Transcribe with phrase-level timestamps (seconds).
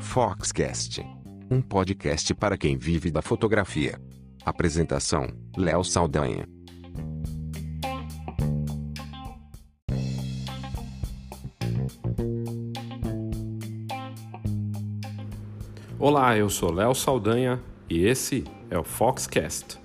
[0.00, 1.04] Foxcast,
[1.50, 4.00] um podcast para quem vive da fotografia.
[4.44, 5.26] Apresentação:
[5.56, 6.48] Léo Saldanha.
[15.98, 19.83] Olá, eu sou Léo Saldanha e esse é o Foxcast.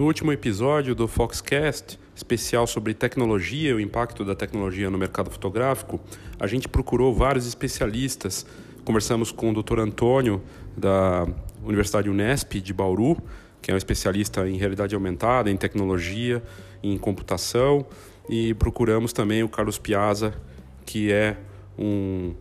[0.00, 5.30] No último episódio do Foxcast, especial sobre tecnologia e o impacto da tecnologia no mercado
[5.30, 6.00] fotográfico,
[6.38, 8.46] a gente procurou vários especialistas.
[8.82, 9.78] Conversamos com o Dr.
[9.78, 10.40] Antônio,
[10.74, 11.28] da
[11.62, 13.18] Universidade Unesp de Bauru,
[13.60, 16.42] que é um especialista em realidade aumentada, em tecnologia,
[16.82, 17.84] em computação,
[18.26, 20.32] e procuramos também o Carlos Piazza,
[20.86, 21.36] que é
[21.78, 22.32] um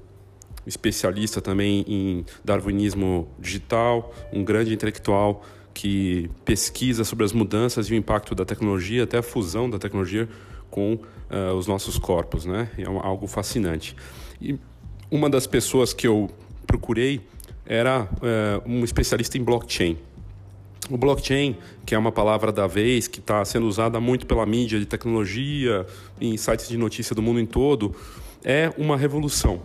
[0.65, 5.43] especialista também em darwinismo digital, um grande intelectual
[5.79, 10.27] que pesquisa sobre as mudanças e o impacto da tecnologia, até a fusão da tecnologia
[10.69, 12.69] com uh, os nossos corpos, né?
[12.77, 13.95] É algo fascinante.
[14.41, 14.59] E
[15.09, 16.29] uma das pessoas que eu
[16.67, 17.21] procurei
[17.65, 19.97] era uh, um especialista em blockchain.
[20.89, 21.55] O blockchain,
[21.85, 25.85] que é uma palavra da vez, que está sendo usada muito pela mídia de tecnologia,
[26.19, 27.95] em sites de notícia do mundo em todo,
[28.43, 29.61] é uma revolução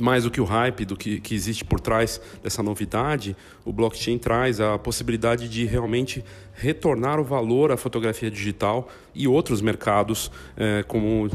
[0.00, 4.18] mais do que o hype do que, que existe por trás dessa novidade, o blockchain
[4.18, 10.82] traz a possibilidade de realmente retornar o valor à fotografia digital e outros mercados é,
[10.86, 11.28] como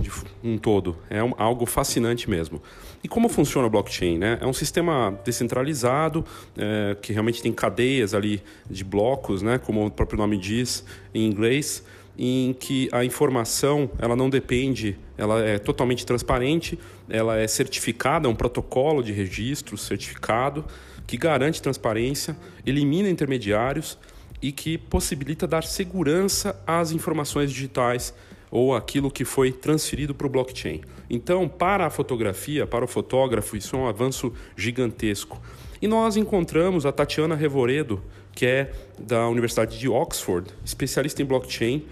[0.43, 0.97] um todo.
[1.09, 2.61] É um, algo fascinante mesmo.
[3.03, 4.17] E como funciona o blockchain?
[4.17, 4.37] Né?
[4.41, 6.25] É um sistema descentralizado
[6.57, 9.57] é, que realmente tem cadeias ali de blocos, né?
[9.57, 11.83] como o próprio nome diz em inglês
[12.17, 16.77] em que a informação ela não depende, ela é totalmente transparente,
[17.09, 20.65] ela é certificada, é um protocolo de registro certificado
[21.07, 23.97] que garante transparência, elimina intermediários
[24.41, 28.13] e que possibilita dar segurança às informações digitais
[28.51, 30.81] ou aquilo que foi transferido para o blockchain.
[31.09, 35.41] Então, para a fotografia, para o fotógrafo, isso é um avanço gigantesco.
[35.81, 38.01] E nós encontramos a Tatiana Revoredo,
[38.31, 41.83] que é da Universidade de Oxford, especialista em blockchain,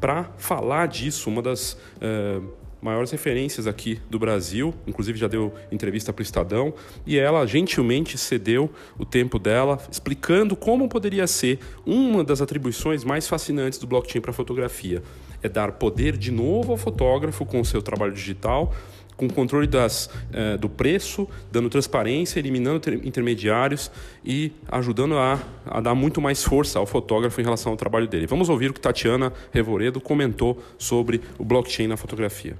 [0.00, 2.42] para falar disso, uma das uh,
[2.80, 6.72] maiores referências aqui do Brasil, inclusive já deu entrevista para o Estadão,
[7.06, 13.26] e ela gentilmente cedeu o tempo dela, explicando como poderia ser uma das atribuições mais
[13.26, 15.02] fascinantes do blockchain para fotografia.
[15.42, 18.72] É dar poder de novo ao fotógrafo com o seu trabalho digital
[19.18, 23.90] com controle das, eh, do preço, dando transparência, eliminando intermediários
[24.24, 28.28] e ajudando a, a dar muito mais força ao fotógrafo em relação ao trabalho dele.
[28.28, 32.56] Vamos ouvir o que Tatiana Revoredo comentou sobre o blockchain na fotografia.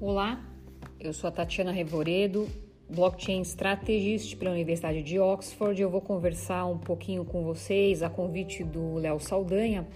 [0.00, 0.40] Olá,
[0.98, 2.48] eu sou a Tatiana Revoredo,
[2.90, 5.80] Blockchain Strategist pela Universidade de Oxford.
[5.80, 9.86] Eu vou conversar um pouquinho com vocês, a convite do Léo Saldanha,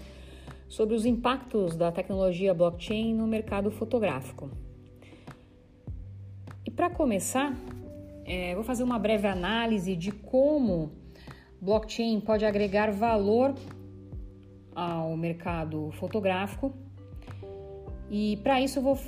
[0.67, 4.51] sobre os impactos da tecnologia blockchain no mercado fotográfico.
[6.65, 7.55] E para começar,
[8.25, 10.91] é, vou fazer uma breve análise de como
[11.59, 13.55] blockchain pode agregar valor
[14.75, 16.73] ao mercado fotográfico.
[18.09, 18.99] E para isso eu vou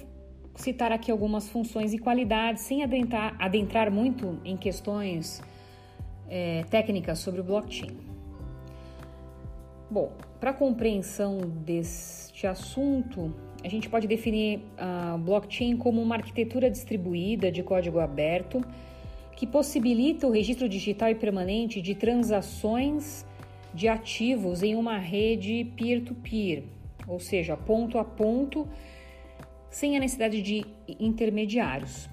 [0.56, 5.42] citar aqui algumas funções e qualidades, sem adentrar, adentrar muito em questões
[6.30, 7.96] é, técnicas sobre o blockchain.
[9.90, 13.34] Bom, para compreensão deste assunto,
[13.64, 18.64] a gente pode definir a blockchain como uma arquitetura distribuída de código aberto
[19.36, 23.26] que possibilita o registro digital e permanente de transações
[23.74, 26.64] de ativos em uma rede peer-to-peer, -peer,
[27.08, 28.68] ou seja, ponto a ponto
[29.76, 30.66] sem a necessidade de
[30.98, 32.10] intermediários.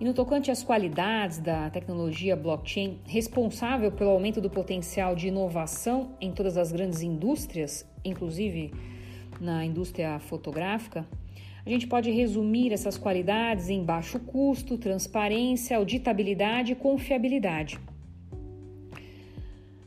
[0.00, 6.16] E no tocante às qualidades da tecnologia blockchain, responsável pelo aumento do potencial de inovação
[6.18, 8.72] em todas as grandes indústrias, inclusive
[9.38, 11.06] na indústria fotográfica,
[11.66, 17.78] a gente pode resumir essas qualidades em baixo custo, transparência, auditabilidade e confiabilidade.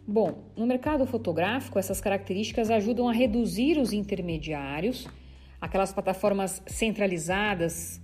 [0.07, 5.07] Bom, no mercado fotográfico, essas características ajudam a reduzir os intermediários
[5.61, 8.01] aquelas plataformas centralizadas,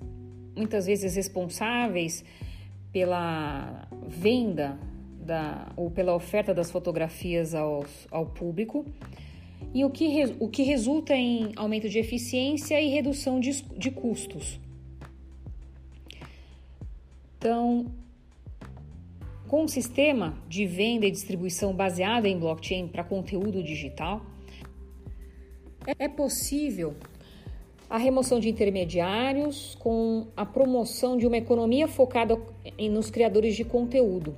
[0.56, 2.24] muitas vezes responsáveis
[2.94, 4.80] pela venda
[5.20, 8.86] da, ou pela oferta das fotografias aos, ao público,
[9.74, 10.08] e o que,
[10.40, 14.60] o que resulta em aumento de eficiência e redução de, de custos.
[17.38, 17.88] Então,
[19.48, 24.26] com um sistema de venda e distribuição baseado em blockchain para conteúdo digital,
[25.98, 26.96] é possível
[27.90, 32.40] a remoção de intermediários com a promoção de uma economia focada
[32.92, 34.36] nos criadores de conteúdo,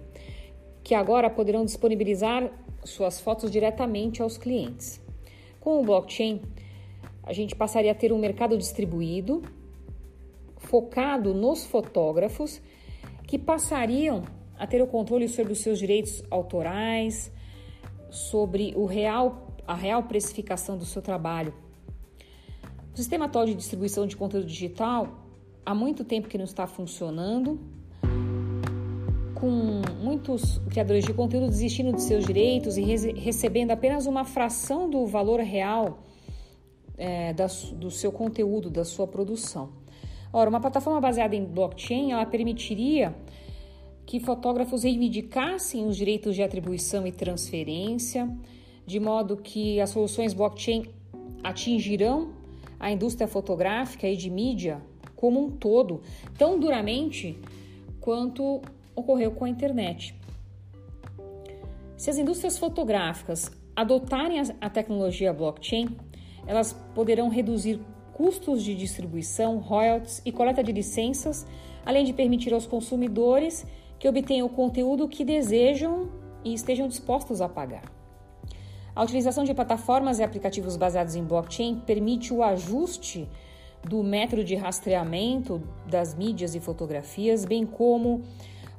[0.84, 2.52] que agora poderão disponibilizar
[2.84, 5.02] suas fotos diretamente aos clientes.
[5.60, 6.42] Com o blockchain,
[7.24, 9.42] a gente passaria a ter um mercado distribuído,
[10.58, 12.62] focado nos fotógrafos,
[13.26, 14.24] que passariam
[14.58, 17.32] a ter o controle sobre os seus direitos autorais,
[18.10, 21.54] sobre o real, a real precificação do seu trabalho
[23.00, 25.08] o sistema atual de distribuição de conteúdo digital
[25.66, 27.58] há muito tempo que não está funcionando,
[29.34, 35.06] com muitos criadores de conteúdo desistindo de seus direitos e recebendo apenas uma fração do
[35.06, 36.04] valor real
[36.98, 39.70] é, da, do seu conteúdo, da sua produção.
[40.34, 43.16] Ora, uma plataforma baseada em blockchain, ela permitiria
[44.06, 48.30] que fotógrafos reivindicassem os direitos de atribuição e transferência,
[48.86, 50.84] de modo que as soluções blockchain
[51.42, 52.39] atingirão
[52.80, 54.82] a indústria fotográfica e de mídia
[55.16, 56.02] como um todo
[56.38, 57.38] tão duramente
[58.00, 58.62] quanto
[58.96, 60.16] ocorreu com a internet.
[61.98, 65.98] Se as indústrias fotográficas adotarem a tecnologia blockchain,
[66.48, 67.80] elas poderão reduzir
[68.14, 71.46] custos de distribuição, royalties e coleta de licenças,
[71.86, 73.66] além de permitir aos consumidores
[73.98, 76.10] que obtenham o conteúdo que desejam
[76.44, 77.99] e estejam dispostos a pagar.
[79.00, 83.30] A utilização de plataformas e aplicativos baseados em blockchain permite o ajuste
[83.82, 88.24] do método de rastreamento das mídias e fotografias, bem como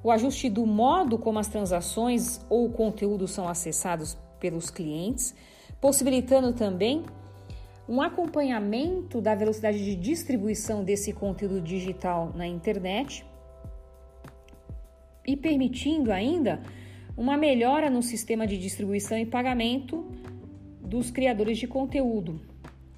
[0.05, 5.35] o ajuste do modo como as transações ou o conteúdo são acessados pelos clientes,
[5.81, 7.03] possibilitando também
[7.89, 13.25] um acompanhamento da velocidade de distribuição desse conteúdo digital na internet
[15.27, 16.61] e permitindo ainda
[17.21, 20.11] uma melhora no sistema de distribuição e pagamento
[20.81, 22.41] dos criadores de conteúdo,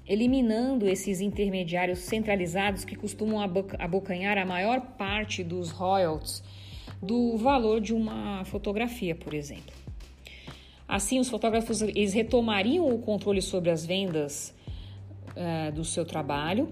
[0.07, 3.41] eliminando esses intermediários centralizados que costumam
[3.77, 6.41] abocanhar a maior parte dos royalties
[7.01, 9.73] do valor de uma fotografia, por exemplo.
[10.87, 14.55] Assim, os fotógrafos eles retomariam o controle sobre as vendas
[15.35, 16.69] uh, do seu trabalho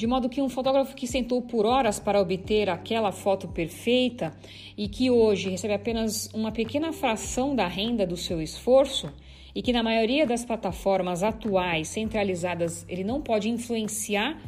[0.00, 4.32] de modo que um fotógrafo que sentou por horas para obter aquela foto perfeita
[4.74, 9.12] e que hoje recebe apenas uma pequena fração da renda do seu esforço,
[9.54, 14.40] e que na maioria das plataformas atuais centralizadas ele não pode influenciar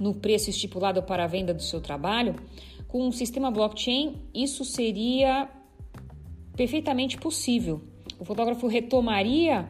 [0.00, 2.34] no preço estipulado para a venda do seu trabalho,
[2.88, 5.48] com um sistema blockchain isso seria
[6.56, 7.80] perfeitamente possível.
[8.18, 9.68] O fotógrafo retomaria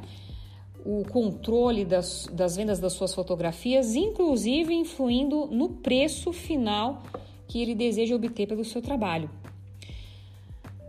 [0.84, 7.02] o controle das, das vendas das suas fotografias, inclusive influindo no preço final
[7.46, 9.28] que ele deseja obter pelo seu trabalho.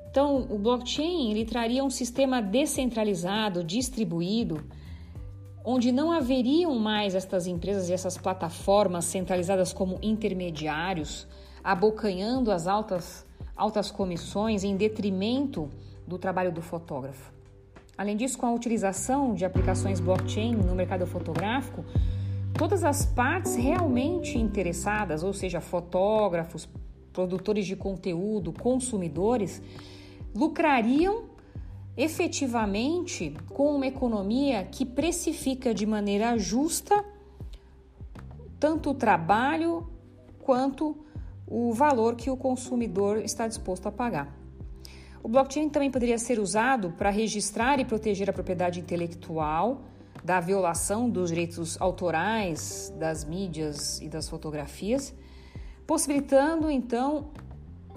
[0.09, 4.61] Então, o blockchain ele traria um sistema descentralizado, distribuído,
[5.63, 11.27] onde não haveriam mais estas empresas e essas plataformas centralizadas como intermediários,
[11.63, 15.69] abocanhando as altas, altas comissões em detrimento
[16.05, 17.31] do trabalho do fotógrafo.
[17.97, 21.85] Além disso, com a utilização de aplicações blockchain no mercado fotográfico,
[22.57, 26.67] todas as partes realmente interessadas, ou seja, fotógrafos,
[27.13, 29.61] produtores de conteúdo, consumidores,
[30.33, 31.25] lucrariam
[31.95, 37.03] efetivamente com uma economia que precifica de maneira justa
[38.59, 39.89] tanto o trabalho
[40.39, 40.95] quanto
[41.47, 44.40] o valor que o consumidor está disposto a pagar.
[45.23, 49.81] O blockchain também poderia ser usado para registrar e proteger a propriedade intelectual
[50.23, 55.13] da violação dos direitos autorais das mídias e das fotografias,
[55.85, 57.29] possibilitando então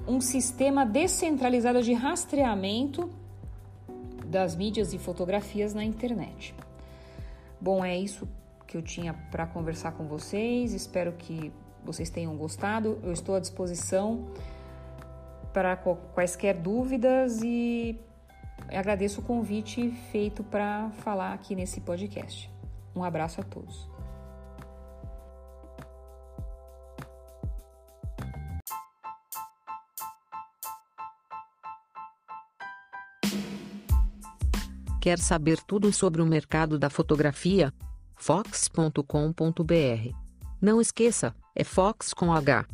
[0.06, 3.10] um sistema descentralizado de rastreamento
[4.26, 6.54] das mídias e fotografias na internet.
[7.60, 8.28] Bom, é isso
[8.66, 10.74] que eu tinha para conversar com vocês.
[10.74, 11.52] Espero que
[11.84, 12.98] vocês tenham gostado.
[13.02, 14.26] Eu estou à disposição
[15.54, 17.96] para quaisquer dúvidas e
[18.68, 22.50] agradeço o convite feito para falar aqui nesse podcast.
[22.94, 23.88] Um abraço a todos.
[35.00, 37.72] Quer saber tudo sobre o mercado da fotografia?
[38.16, 39.04] Fox.com.br.
[40.60, 42.66] Não esqueça, é Fox com H.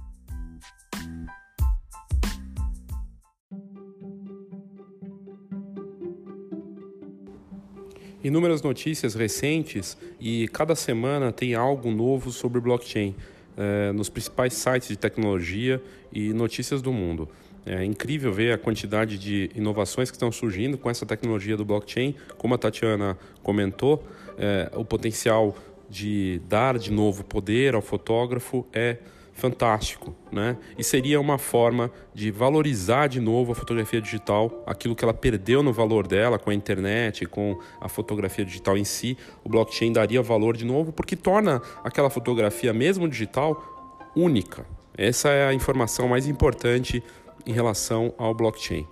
[8.31, 13.13] inúmeras notícias recentes e cada semana tem algo novo sobre blockchain
[13.57, 15.83] é, nos principais sites de tecnologia
[16.13, 17.29] e notícias do mundo.
[17.67, 22.15] É incrível ver a quantidade de inovações que estão surgindo com essa tecnologia do blockchain.
[22.39, 24.05] Como a Tatiana comentou,
[24.39, 25.57] é, o potencial
[25.89, 28.99] de dar de novo poder ao fotógrafo é
[29.33, 30.57] fantástico, né?
[30.77, 35.63] E seria uma forma de valorizar de novo a fotografia digital, aquilo que ela perdeu
[35.63, 40.23] no valor dela com a internet, com a fotografia digital em si, o blockchain daria
[40.23, 44.67] valor de novo porque torna aquela fotografia mesmo digital única.
[44.97, 47.03] Essa é a informação mais importante
[47.47, 48.87] em relação ao blockchain.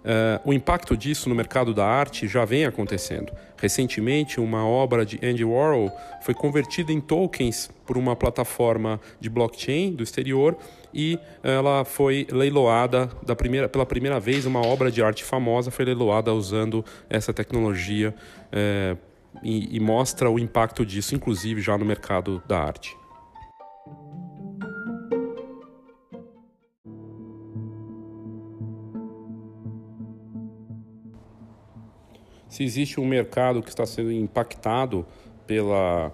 [0.00, 3.32] Uh, o impacto disso no mercado da arte já vem acontecendo.
[3.58, 5.92] Recentemente, uma obra de Andy Warhol
[6.22, 10.56] foi convertida em tokens por uma plataforma de blockchain do exterior
[10.92, 14.46] e ela foi leiloada da primeira, pela primeira vez.
[14.46, 18.14] Uma obra de arte famosa foi leiloada usando essa tecnologia
[18.46, 18.98] uh,
[19.42, 22.99] e, e mostra o impacto disso, inclusive já no mercado da arte.
[32.50, 35.06] Se existe um mercado que está sendo impactado
[35.46, 36.12] pela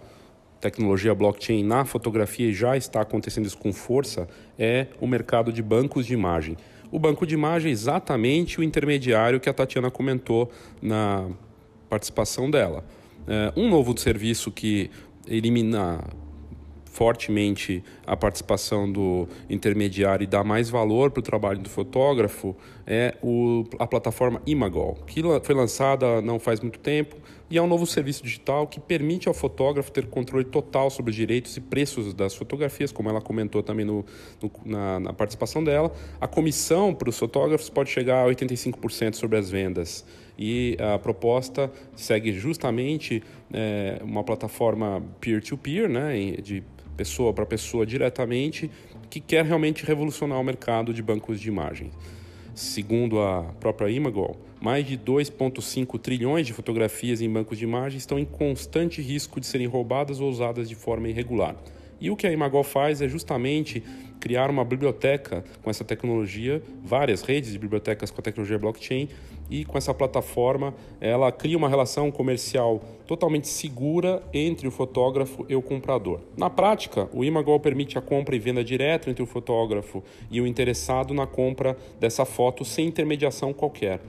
[0.61, 4.28] tecnologia blockchain na fotografia e já está acontecendo isso com força,
[4.59, 6.57] é o mercado de bancos de imagem.
[6.93, 10.50] O banco de imagem é exatamente o intermediário que a Tatiana comentou
[10.81, 11.28] na
[11.88, 12.85] participação dela.
[13.26, 14.90] É um novo serviço que
[15.26, 16.05] elimina
[16.85, 23.16] fortemente a participação do intermediário e dá mais valor para o trabalho do fotógrafo é
[23.22, 27.16] o, a plataforma Imagol, que foi lançada não faz muito tempo
[27.50, 31.16] e é um novo serviço digital que permite ao fotógrafo ter controle total sobre os
[31.16, 34.04] direitos e preços das fotografias, como ela comentou também no,
[34.42, 35.92] no na, na participação dela.
[36.20, 40.04] A comissão para os fotógrafos pode chegar a 85% sobre as vendas
[40.38, 43.22] e a proposta segue justamente
[43.52, 46.62] é, uma plataforma peer-to-peer, -peer, né, de
[46.96, 48.70] pessoa para pessoa diretamente,
[49.10, 51.92] que quer realmente revolucionar o mercado de bancos de imagens.
[52.54, 58.18] Segundo a própria Imagol, mais de 2,5 trilhões de fotografias em bancos de imagens estão
[58.18, 61.54] em constante risco de serem roubadas ou usadas de forma irregular.
[62.00, 63.82] E o que a Imagol faz é justamente
[64.20, 69.08] criar uma biblioteca com essa tecnologia, várias redes de bibliotecas com a tecnologia blockchain,
[69.49, 75.54] e com essa plataforma ela cria uma relação comercial totalmente segura entre o fotógrafo e
[75.54, 76.20] o comprador.
[76.37, 80.46] Na prática, o Imagol permite a compra e venda direta entre o fotógrafo e o
[80.46, 84.00] interessado na compra dessa foto sem intermediação qualquer.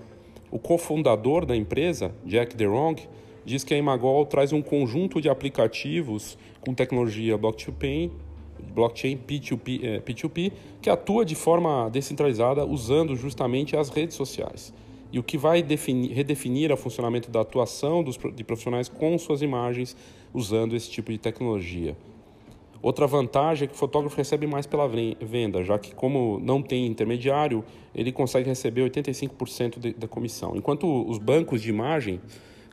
[0.49, 2.95] O cofundador da empresa, Jack DeRong,
[3.45, 8.11] diz que a Imagol traz um conjunto de aplicativos com tecnologia blockchain,
[8.73, 14.73] blockchain P2P, é, P2P que atua de forma descentralizada usando justamente as redes sociais
[15.11, 19.41] e o que vai definir, redefinir o funcionamento da atuação dos, de profissionais com suas
[19.41, 19.95] imagens
[20.33, 21.95] usando esse tipo de tecnologia.
[22.81, 26.85] Outra vantagem é que o fotógrafo recebe mais pela venda, já que, como não tem
[26.85, 27.63] intermediário,
[27.95, 32.21] ele consegue receber 85% de, da comissão, enquanto os bancos de imagem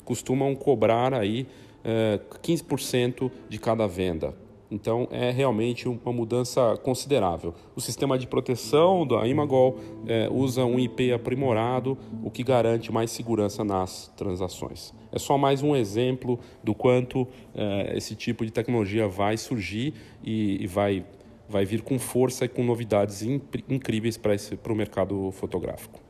[0.05, 1.47] costumam cobrar aí
[1.83, 4.35] eh, 15% de cada venda.
[4.71, 7.55] Então é realmente uma mudança considerável.
[7.77, 13.11] O sistema de proteção da Imagol é, usa um IP aprimorado, o que garante mais
[13.11, 14.93] segurança nas transações.
[15.13, 20.63] É só mais um exemplo do quanto é, esse tipo de tecnologia vai surgir e,
[20.63, 21.05] e vai,
[21.49, 26.04] vai vir com força e com novidades incríveis para o mercado fotográfico.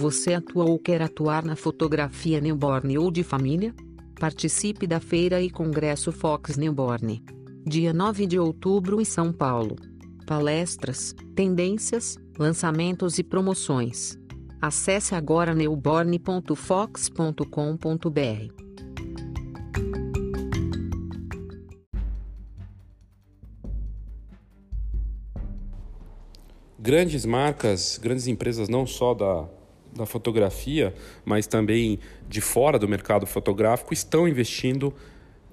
[0.00, 3.74] Você atua ou quer atuar na fotografia newborn ou de família?
[4.18, 7.22] Participe da Feira e Congresso Fox Newborn.
[7.66, 9.76] Dia 9 de outubro em São Paulo.
[10.26, 14.18] Palestras, tendências, lançamentos e promoções.
[14.58, 18.54] Acesse agora newborn.fox.com.br.
[26.78, 29.59] Grandes marcas, grandes empresas, não só da
[29.92, 30.94] da fotografia,
[31.24, 34.94] mas também de fora do mercado fotográfico, estão investindo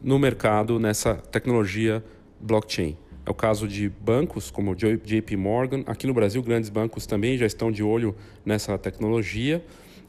[0.01, 2.03] no mercado nessa tecnologia
[2.39, 2.97] blockchain.
[3.25, 5.83] É o caso de bancos como JP Morgan.
[5.85, 8.15] Aqui no Brasil, grandes bancos também já estão de olho
[8.45, 9.63] nessa tecnologia.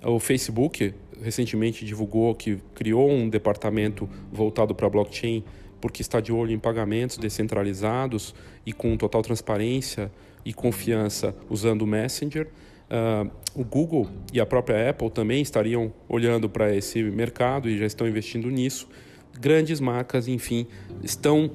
[0.05, 5.43] O Facebook recentemente divulgou que criou um departamento voltado para blockchain
[5.81, 10.11] porque está de olho em pagamentos descentralizados e com total transparência
[10.45, 12.49] e confiança usando o Messenger.
[12.91, 17.85] Uh, o Google e a própria Apple também estariam olhando para esse mercado e já
[17.87, 18.89] estão investindo nisso.
[19.39, 20.67] Grandes marcas, enfim,
[21.03, 21.51] estão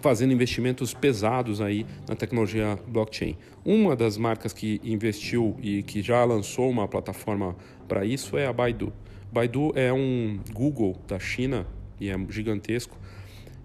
[0.00, 3.36] fazendo investimentos pesados aí na tecnologia blockchain.
[3.64, 7.56] Uma das marcas que investiu e que já lançou uma plataforma
[7.88, 8.92] para isso é a Baidu.
[9.32, 11.66] Baidu é um Google da China
[12.00, 12.96] e é gigantesco.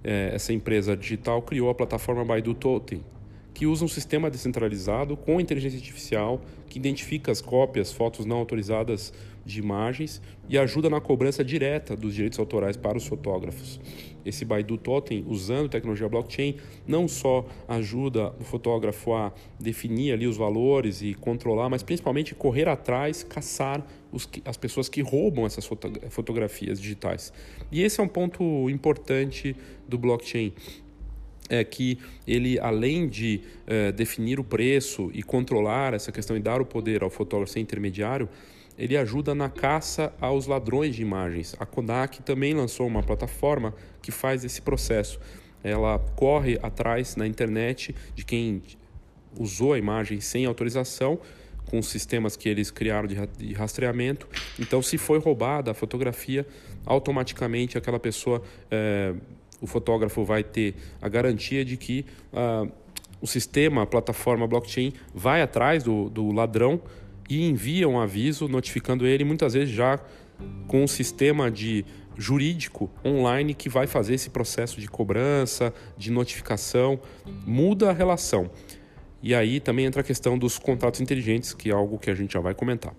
[0.04, 3.04] É, essa empresa digital criou a plataforma Baidu Totem,
[3.62, 9.14] que usa um sistema descentralizado com inteligência artificial que identifica as cópias, fotos não autorizadas
[9.46, 13.80] de imagens e ajuda na cobrança direta dos direitos autorais para os fotógrafos.
[14.26, 16.56] Esse Baidu Totem, usando tecnologia blockchain,
[16.88, 22.68] não só ajuda o fotógrafo a definir ali os valores e controlar, mas principalmente correr
[22.68, 25.70] atrás, caçar os, as pessoas que roubam essas
[26.10, 27.32] fotografias digitais.
[27.72, 29.56] E esse é um ponto importante
[29.88, 30.52] do blockchain
[31.52, 36.62] é que ele, além de é, definir o preço e controlar essa questão e dar
[36.62, 38.30] o poder ao fotógrafo ser intermediário,
[38.78, 41.54] ele ajuda na caça aos ladrões de imagens.
[41.60, 45.20] A Kodak também lançou uma plataforma que faz esse processo.
[45.62, 48.64] Ela corre atrás na internet de quem
[49.38, 51.20] usou a imagem sem autorização,
[51.66, 54.28] com os sistemas que eles criaram de rastreamento.
[54.58, 56.48] Então, se foi roubada a fotografia,
[56.86, 59.14] automaticamente aquela pessoa é,
[59.62, 62.70] o fotógrafo vai ter a garantia de que uh,
[63.22, 66.82] o sistema, a plataforma blockchain, vai atrás do, do ladrão
[67.30, 70.00] e envia um aviso notificando ele, muitas vezes já
[70.68, 71.86] com um sistema de
[72.18, 77.00] jurídico online que vai fazer esse processo de cobrança, de notificação,
[77.46, 78.50] muda a relação.
[79.24, 82.34] E aí também entra a questão dos contratos inteligentes, que é algo que a gente
[82.34, 82.94] já vai comentar.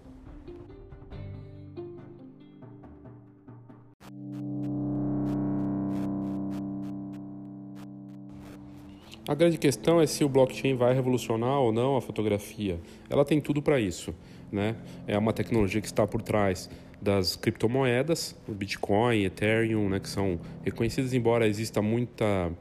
[9.33, 12.79] A grande questão é se o blockchain vai revolucionar ou não a fotografia.
[13.09, 14.15] Ela tem tudo para isso.
[14.53, 14.77] Né?
[15.07, 16.69] É uma tecnologia que está por trás
[17.01, 22.53] das criptomoedas, Bitcoin, Ethereum, né, que são reconhecidas, embora exista muita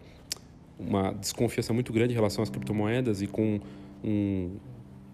[0.79, 3.59] uma desconfiança muito grande em relação às criptomoedas e com
[4.01, 4.55] um,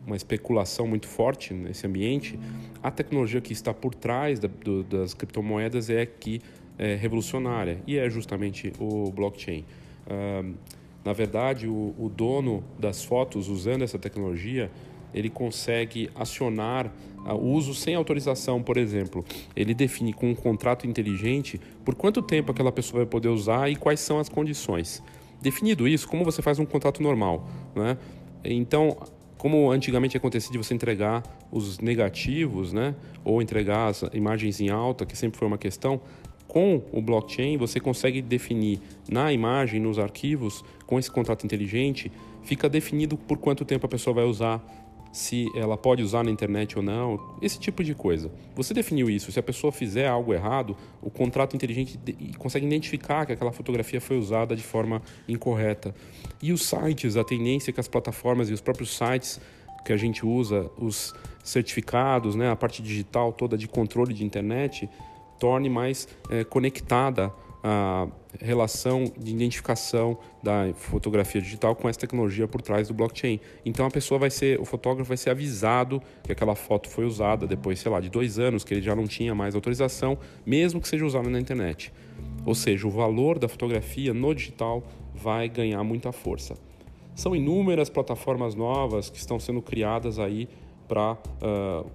[0.06, 2.40] uma especulação muito forte nesse ambiente,
[2.84, 6.40] a tecnologia que está por trás da, do, das criptomoedas é que
[6.78, 9.66] é revolucionária e é justamente o blockchain.
[10.06, 10.54] Uh,
[11.08, 14.70] na verdade, o, o dono das fotos, usando essa tecnologia,
[15.14, 16.94] ele consegue acionar
[17.26, 19.24] o uso sem autorização, por exemplo.
[19.56, 23.78] Ele define com um contrato inteligente por quanto tempo aquela pessoa vai poder usar e
[23.78, 25.02] quais são as condições.
[25.42, 27.98] Definido isso, como você faz um contrato normal, né?
[28.44, 28.98] Então,
[29.38, 35.06] como antigamente acontecia de você entregar os negativos, né, ou entregar as imagens em alta,
[35.06, 36.02] que sempre foi uma questão,
[36.48, 38.80] com o blockchain, você consegue definir
[39.10, 42.12] na imagem, nos arquivos, com esse contrato inteligente,
[42.44, 44.64] fica definido por quanto tempo a pessoa vai usar,
[45.12, 48.32] se ela pode usar na internet ou não, esse tipo de coisa.
[48.56, 52.00] Você definiu isso, se a pessoa fizer algo errado, o contrato inteligente
[52.38, 55.94] consegue identificar que aquela fotografia foi usada de forma incorreta.
[56.42, 59.40] E os sites, a tendência é que as plataformas e os próprios sites
[59.84, 64.90] que a gente usa, os certificados, né, a parte digital toda de controle de internet,
[65.40, 67.32] torne mais é, conectada
[67.64, 68.08] a
[68.40, 73.40] relação de identificação da fotografia digital com essa tecnologia por trás do blockchain.
[73.66, 77.48] Então a pessoa vai ser, o fotógrafo vai ser avisado que aquela foto foi usada
[77.48, 80.88] depois, sei lá, de dois anos, que ele já não tinha mais autorização, mesmo que
[80.88, 81.92] seja usada na internet.
[82.46, 86.56] Ou seja, o valor da fotografia no digital vai ganhar muita força.
[87.16, 90.48] São inúmeras plataformas novas que estão sendo criadas aí
[90.88, 91.92] para uh,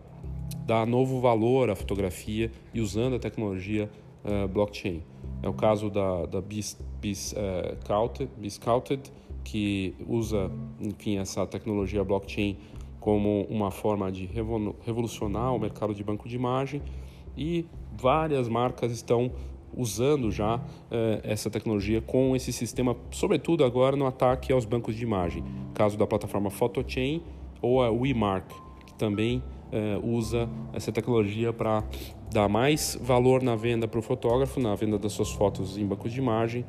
[0.67, 3.91] dar novo valor à fotografia e usando a tecnologia
[4.25, 5.03] uh, blockchain.
[5.43, 8.29] É o caso da, da Biscouted,
[9.09, 9.13] uh,
[9.45, 12.57] que usa, enfim, essa tecnologia blockchain
[13.01, 16.81] como uma forma de revolucionar o mercado de banco de imagem
[17.37, 19.33] e várias marcas estão
[19.77, 25.03] usando já eh, essa tecnologia com esse sistema, sobretudo agora no ataque aos bancos de
[25.03, 25.43] imagem.
[25.75, 27.23] Caso da plataforma Photochain
[27.61, 28.55] ou a WeMark,
[28.87, 29.43] que também
[29.73, 31.83] eh, usa essa tecnologia para
[32.31, 36.13] dar mais valor na venda para o fotógrafo, na venda das suas fotos em bancos
[36.13, 36.65] de imagem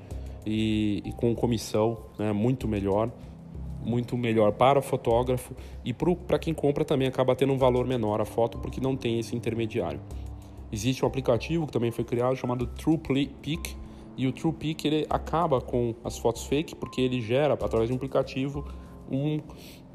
[0.46, 3.12] e, e com comissão né, muito melhor,
[3.86, 8.22] muito melhor para o fotógrafo e para quem compra também acaba tendo um valor menor
[8.22, 10.00] a foto porque não tem esse intermediário.
[10.72, 13.76] Existe um aplicativo que também foi criado chamado TruePic
[14.16, 17.98] e o TruePic ele acaba com as fotos fake porque ele gera através de um
[17.98, 18.66] aplicativo
[19.12, 19.42] um,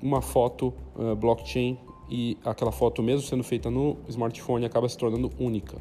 [0.03, 1.79] uma foto uh, blockchain
[2.11, 5.77] e aquela foto, mesmo sendo feita no smartphone, acaba se tornando única.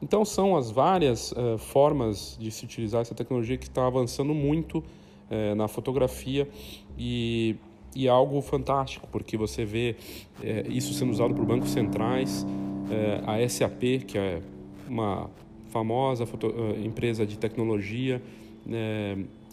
[0.00, 4.78] Então, são as várias uh, formas de se utilizar essa tecnologia que está avançando muito
[4.78, 6.48] uh, na fotografia
[6.96, 7.56] e,
[7.94, 9.96] e é algo fantástico, porque você vê
[10.40, 12.46] uh, isso sendo usado por bancos centrais,
[13.26, 14.40] a SAP, que é
[14.88, 15.28] uma
[15.68, 16.24] famosa
[16.82, 18.22] empresa de tecnologia,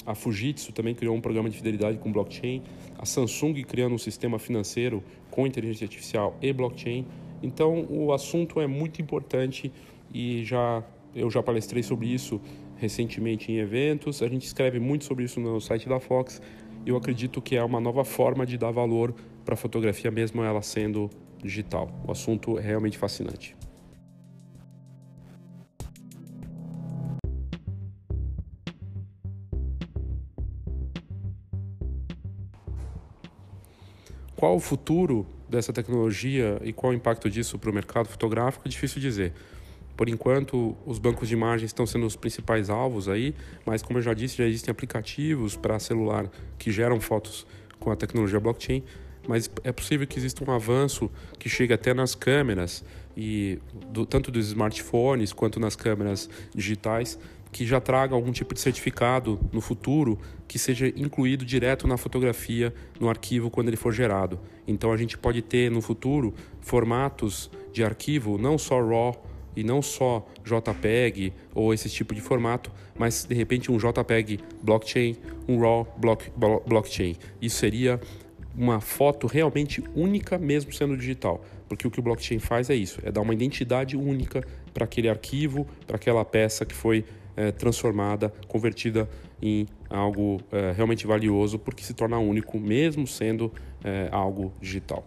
[0.05, 2.61] a Fujitsu também criou um programa de fidelidade com blockchain.
[2.97, 7.05] A Samsung criando um sistema financeiro com inteligência artificial e blockchain.
[7.41, 9.71] Então, o assunto é muito importante
[10.13, 10.83] e já
[11.15, 12.41] eu já palestrei sobre isso
[12.75, 14.21] recentemente em eventos.
[14.21, 16.41] A gente escreve muito sobre isso no site da Fox
[16.85, 20.61] Eu acredito que é uma nova forma de dar valor para a fotografia, mesmo ela
[20.61, 21.09] sendo
[21.41, 21.89] digital.
[22.05, 23.55] O assunto é realmente fascinante.
[34.36, 38.69] Qual o futuro dessa tecnologia e qual o impacto disso para o mercado fotográfico é
[38.69, 39.34] difícil dizer.
[39.95, 43.34] Por enquanto, os bancos de imagens estão sendo os principais alvos aí,
[43.65, 47.48] mas como eu já disse, já existem aplicativos para celular que geram fotos
[47.80, 48.84] com a tecnologia blockchain,
[49.28, 52.84] mas é possível que exista um avanço que chegue até nas câmeras
[53.15, 53.58] e
[53.89, 57.17] do, tanto dos smartphones quanto nas câmeras digitais
[57.55, 62.73] que já traga algum tipo de certificado no futuro que seja incluído direto na fotografia,
[62.99, 64.37] no arquivo, quando ele for gerado.
[64.67, 69.81] Então a gente pode ter no futuro formatos de arquivo, não só RAW e não
[69.81, 75.15] só JPEG ou esse tipo de formato, mas de repente um JPEG blockchain,
[75.47, 77.15] um RAW block, blockchain.
[77.41, 78.01] Isso seria
[78.53, 81.41] uma foto realmente única, mesmo sendo digital.
[81.69, 85.07] Porque o que o blockchain faz é isso: é dar uma identidade única para aquele
[85.07, 87.05] arquivo, para aquela peça que foi
[87.36, 89.10] é, transformada, convertida
[89.41, 93.52] em algo é, realmente valioso, porque se torna único, mesmo sendo
[93.84, 95.06] é, algo digital.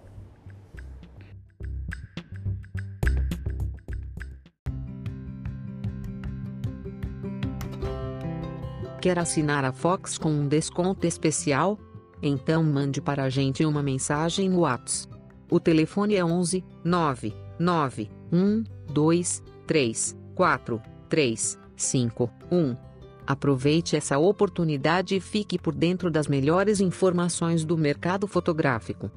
[9.00, 11.78] Quer assinar a Fox com um desconto especial?
[12.20, 15.16] Então mande para a gente uma mensagem no WhatsApp.
[15.50, 22.76] O telefone é 11 9 9 1 2 3 4 3 5, 1.
[23.26, 29.10] Aproveite essa oportunidade e fique por dentro das melhores informações do mercado fotográfico.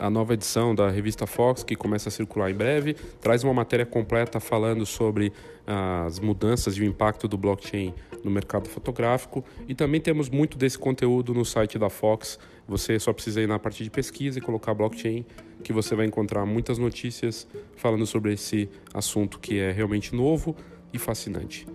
[0.00, 3.84] a nova edição da revista Fox, que começa a circular em breve, traz uma matéria
[3.84, 5.30] completa falando sobre
[5.66, 9.44] as mudanças e o impacto do blockchain no mercado fotográfico.
[9.68, 12.38] E também temos muito desse conteúdo no site da Fox.
[12.66, 15.24] Você só precisa ir na parte de pesquisa e colocar blockchain,
[15.62, 20.56] que você vai encontrar muitas notícias falando sobre esse assunto que é realmente novo
[20.92, 21.66] e fascinante.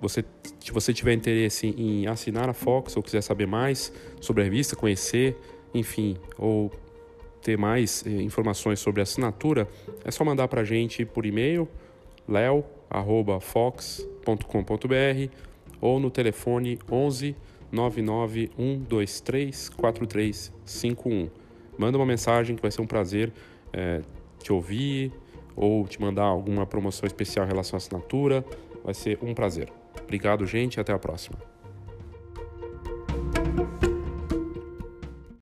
[0.00, 0.24] Você,
[0.58, 4.74] se você tiver interesse em assinar a Fox ou quiser saber mais sobre a revista,
[4.74, 5.36] conhecer,
[5.72, 6.72] enfim, ou
[7.40, 9.68] ter mais eh, informações sobre a assinatura,
[10.04, 11.68] é só mandar para a gente por e-mail
[12.92, 14.02] leo@fox.com.br
[15.80, 17.34] ou no telefone 11
[17.70, 21.30] 99 123 4351.
[21.78, 23.32] Manda uma mensagem que vai ser um prazer
[23.72, 24.02] é,
[24.38, 25.10] te ouvir
[25.56, 28.44] ou te mandar alguma promoção especial em relação à assinatura.
[28.84, 29.72] Vai ser um prazer.
[30.02, 31.51] Obrigado, gente, até a próxima.